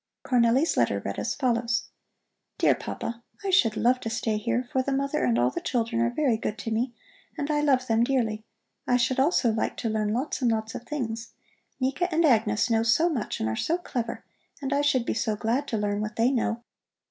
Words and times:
Cornelli's 0.25 0.77
letter 0.77 0.99
read 1.05 1.19
as 1.19 1.35
follows: 1.35 1.89
DEAR 2.57 2.73
PAPA: 2.73 3.21
I 3.45 3.51
should 3.51 3.77
love 3.77 3.99
to 3.99 4.09
stay 4.09 4.37
here, 4.37 4.67
for 4.71 4.81
the 4.81 4.91
mother 4.91 5.23
and 5.23 5.37
all 5.37 5.51
the 5.51 5.61
children 5.61 6.01
are 6.01 6.09
very 6.09 6.37
good 6.37 6.57
to 6.57 6.71
me, 6.71 6.95
and 7.37 7.51
I 7.51 7.61
love 7.61 7.85
them 7.85 8.03
dearly. 8.03 8.43
I 8.87 8.97
should 8.97 9.19
also 9.19 9.51
like 9.51 9.77
to 9.77 9.89
learn 9.89 10.11
lots 10.11 10.41
and 10.41 10.51
lots 10.51 10.73
of 10.73 10.85
things. 10.87 11.33
Nika 11.79 12.11
and 12.11 12.25
Agnes 12.25 12.67
know 12.67 12.81
so 12.81 13.09
much 13.09 13.39
and 13.39 13.47
are 13.47 13.55
so 13.55 13.77
clever, 13.77 14.25
and 14.59 14.73
I 14.73 14.81
should 14.81 15.05
be 15.05 15.13
so 15.13 15.35
glad 15.35 15.67
to 15.67 15.77
learn 15.77 16.01
what 16.01 16.15
they 16.15 16.31
know. 16.31 16.63